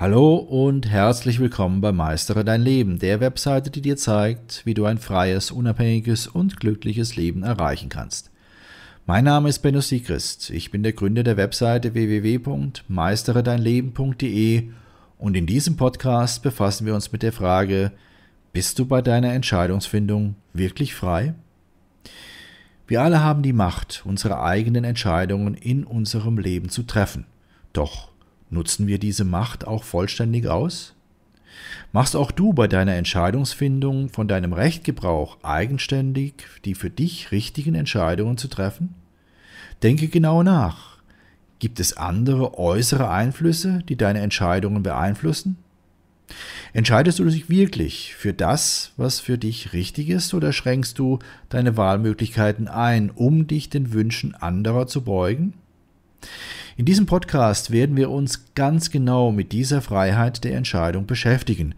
[0.00, 4.86] Hallo und herzlich willkommen bei Meistere dein Leben, der Webseite, die dir zeigt, wie du
[4.86, 8.30] ein freies, unabhängiges und glückliches Leben erreichen kannst.
[9.04, 10.48] Mein Name ist Benno Siegrist.
[10.48, 14.70] Ich bin der Gründer der Webseite www.meisteredeinleben.de
[15.18, 17.92] und in diesem Podcast befassen wir uns mit der Frage,
[18.54, 21.34] bist du bei deiner Entscheidungsfindung wirklich frei?
[22.86, 27.26] Wir alle haben die Macht, unsere eigenen Entscheidungen in unserem Leben zu treffen.
[27.74, 28.09] Doch
[28.50, 30.94] Nutzen wir diese Macht auch vollständig aus?
[31.92, 36.34] Machst auch du bei deiner Entscheidungsfindung von deinem Recht Gebrauch, eigenständig
[36.64, 38.94] die für dich richtigen Entscheidungen zu treffen?
[39.82, 40.98] Denke genau nach.
[41.58, 45.56] Gibt es andere äußere Einflüsse, die deine Entscheidungen beeinflussen?
[46.72, 51.76] Entscheidest du dich wirklich für das, was für dich richtig ist, oder schränkst du deine
[51.76, 55.54] Wahlmöglichkeiten ein, um dich den Wünschen anderer zu beugen?
[56.80, 61.74] In diesem Podcast werden wir uns ganz genau mit dieser Freiheit der Entscheidung beschäftigen.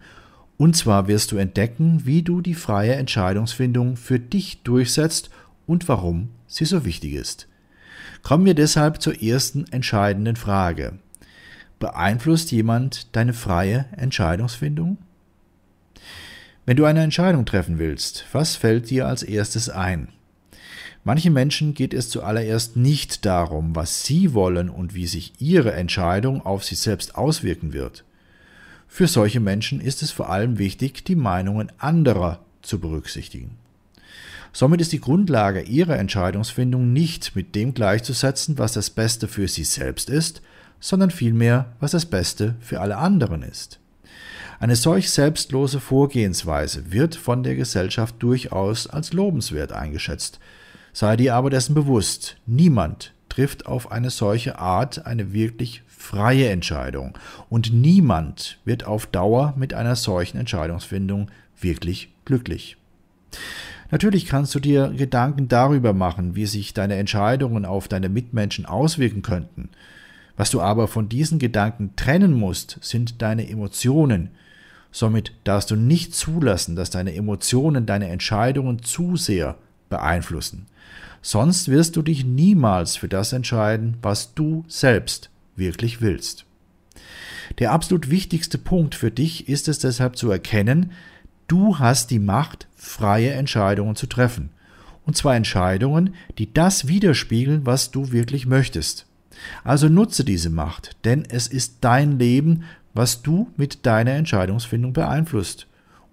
[0.55, 5.29] Und zwar wirst du entdecken, wie du die freie Entscheidungsfindung für dich durchsetzt
[5.67, 7.49] und warum sie so wichtig ist.
[8.21, 10.99] Kommen wir deshalb zur ersten entscheidenden Frage.
[11.79, 14.99] Beeinflusst jemand deine freie Entscheidungsfindung?
[16.65, 20.07] Wenn du eine Entscheidung treffen willst, was fällt dir als erstes ein?
[21.05, 26.45] Manchen Menschen geht es zuallererst nicht darum, was sie wollen und wie sich ihre Entscheidung
[26.45, 28.05] auf sie selbst auswirken wird.
[28.87, 33.57] Für solche Menschen ist es vor allem wichtig, die Meinungen anderer zu berücksichtigen.
[34.53, 39.63] Somit ist die Grundlage ihrer Entscheidungsfindung nicht mit dem gleichzusetzen, was das Beste für sie
[39.63, 40.41] selbst ist,
[40.79, 43.79] sondern vielmehr, was das Beste für alle anderen ist.
[44.59, 50.39] Eine solch selbstlose Vorgehensweise wird von der Gesellschaft durchaus als lobenswert eingeschätzt,
[50.93, 57.17] Sei dir aber dessen bewusst, niemand trifft auf eine solche Art eine wirklich freie Entscheidung
[57.49, 62.77] und niemand wird auf Dauer mit einer solchen Entscheidungsfindung wirklich glücklich.
[63.89, 69.23] Natürlich kannst du dir Gedanken darüber machen, wie sich deine Entscheidungen auf deine Mitmenschen auswirken
[69.23, 69.69] könnten.
[70.37, 74.29] Was du aber von diesen Gedanken trennen musst, sind deine Emotionen.
[74.91, 79.57] Somit darfst du nicht zulassen, dass deine Emotionen deine Entscheidungen zu sehr
[79.93, 80.65] beeinflussen.
[81.21, 86.45] Sonst wirst du dich niemals für das entscheiden, was du selbst wirklich willst.
[87.59, 90.91] Der absolut wichtigste Punkt für dich ist es deshalb zu erkennen,
[91.47, 94.49] du hast die Macht, freie Entscheidungen zu treffen.
[95.05, 99.05] Und zwar Entscheidungen, die das widerspiegeln, was du wirklich möchtest.
[99.63, 102.63] Also nutze diese Macht, denn es ist dein Leben,
[102.95, 105.67] was du mit deiner Entscheidungsfindung beeinflusst.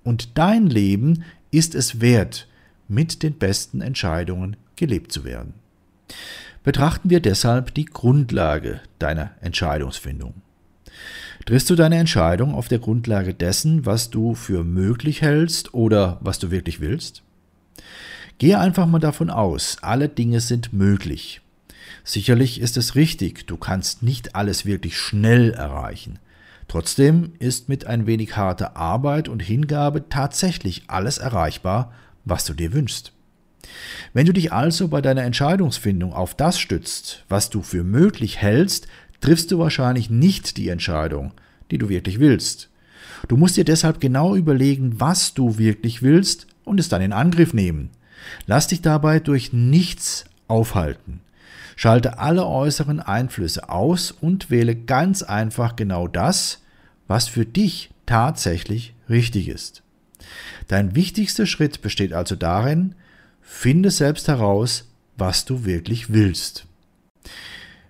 [0.05, 2.49] Und dein Leben ist es wert,
[2.91, 5.55] mit den besten Entscheidungen gelebt zu werden.
[6.63, 10.35] Betrachten wir deshalb die Grundlage deiner Entscheidungsfindung.
[11.47, 16.39] Triffst du deine Entscheidung auf der Grundlage dessen, was du für möglich hältst oder was
[16.39, 17.23] du wirklich willst?
[18.39, 21.41] Gehe einfach mal davon aus, alle Dinge sind möglich.
[22.05, 26.19] Sicherlich ist es richtig, du kannst nicht alles wirklich schnell erreichen.
[26.69, 31.93] Trotzdem ist mit ein wenig harter Arbeit und Hingabe tatsächlich alles erreichbar,
[32.25, 33.13] was du dir wünschst.
[34.13, 38.89] Wenn du dich also bei deiner Entscheidungsfindung auf das stützt, was du für möglich hältst,
[39.21, 41.33] triffst du wahrscheinlich nicht die Entscheidung,
[41.71, 42.71] die du wirklich willst.
[43.29, 47.53] Du musst dir deshalb genau überlegen, was du wirklich willst und es dann in Angriff
[47.53, 47.91] nehmen.
[48.47, 51.21] Lass dich dabei durch nichts aufhalten.
[51.77, 56.63] Schalte alle äußeren Einflüsse aus und wähle ganz einfach genau das,
[57.09, 59.83] was für dich tatsächlich richtig ist.
[60.69, 62.95] Dein wichtigster Schritt besteht also darin,
[63.43, 66.67] Finde selbst heraus, was du wirklich willst.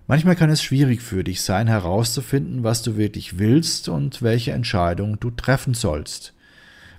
[0.06, 5.20] Manchmal kann es schwierig für dich sein, herauszufinden, was du wirklich willst und welche Entscheidung
[5.20, 6.34] du treffen sollst.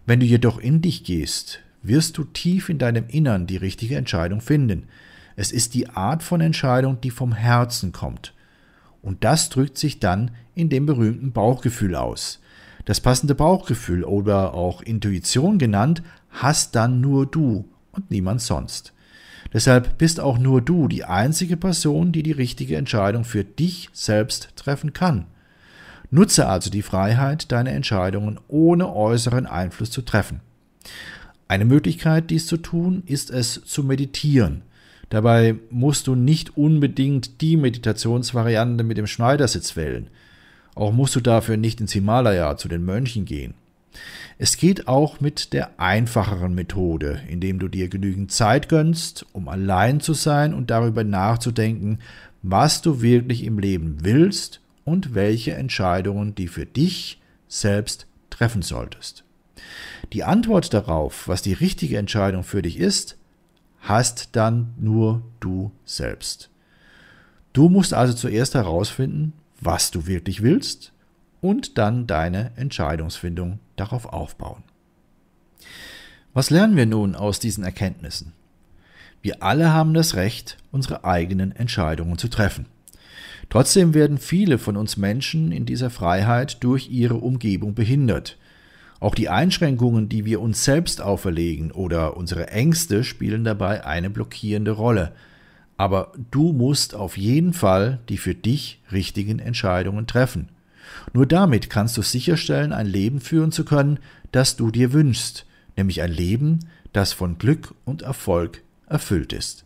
[0.06, 4.40] Wenn du jedoch in dich gehst, wirst du tief in deinem Innern die richtige Entscheidung
[4.40, 4.88] finden.
[5.36, 8.34] Es ist die Art von Entscheidung, die vom Herzen kommt.
[9.02, 12.40] Und das drückt sich dann in dem berühmten Bauchgefühl aus.
[12.86, 18.94] Das passende Bauchgefühl oder auch Intuition genannt, hast dann nur du und niemand sonst.
[19.54, 24.50] Deshalb bist auch nur du die einzige Person, die die richtige Entscheidung für dich selbst
[24.56, 25.26] treffen kann.
[26.10, 30.42] Nutze also die Freiheit, deine Entscheidungen ohne äußeren Einfluss zu treffen.
[31.48, 34.64] Eine Möglichkeit, dies zu tun, ist es zu meditieren.
[35.10, 40.08] Dabei musst du nicht unbedingt die Meditationsvariante mit dem Schneidersitz wählen.
[40.76, 43.54] Auch musst du dafür nicht ins Himalaya zu den Mönchen gehen.
[44.38, 50.00] Es geht auch mit der einfacheren Methode, indem du dir genügend Zeit gönnst, um allein
[50.00, 52.00] zu sein und darüber nachzudenken,
[52.42, 59.24] was du wirklich im Leben willst und welche Entscheidungen du für dich selbst treffen solltest.
[60.14, 63.18] Die Antwort darauf, was die richtige Entscheidung für dich ist,
[63.82, 66.50] hast dann nur du selbst.
[67.54, 70.92] Du musst also zuerst herausfinden, was du wirklich willst
[71.40, 74.64] und dann deine Entscheidungsfindung darauf aufbauen.
[76.34, 78.34] Was lernen wir nun aus diesen Erkenntnissen?
[79.22, 82.66] Wir alle haben das Recht, unsere eigenen Entscheidungen zu treffen.
[83.50, 88.38] Trotzdem werden viele von uns Menschen in dieser Freiheit durch ihre Umgebung behindert.
[89.00, 94.72] Auch die Einschränkungen, die wir uns selbst auferlegen oder unsere Ängste spielen dabei eine blockierende
[94.72, 95.12] Rolle.
[95.82, 100.50] Aber du musst auf jeden Fall die für dich richtigen Entscheidungen treffen.
[101.12, 103.98] Nur damit kannst du sicherstellen, ein Leben führen zu können,
[104.32, 106.60] das du dir wünschst, nämlich ein Leben,
[106.94, 109.66] das von Glück und Erfolg erfüllt ist.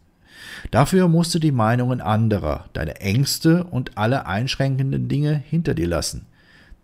[0.71, 6.27] Dafür musst du die Meinungen anderer, deine Ängste und alle einschränkenden Dinge hinter dir lassen.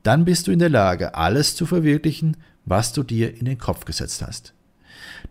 [0.04, 2.36] Dann bist du in der Lage, alles zu verwirklichen,
[2.66, 4.54] was du dir in den Kopf gesetzt hast.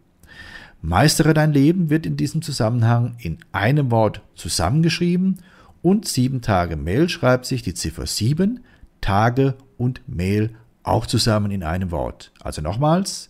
[0.81, 5.39] Meistere dein Leben wird in diesem Zusammenhang in einem Wort zusammengeschrieben
[5.81, 8.61] und sieben Tage Mail schreibt sich die Ziffer sieben
[9.01, 10.51] Tage und Mail
[10.83, 12.31] auch zusammen in einem Wort.
[12.41, 13.29] Also nochmals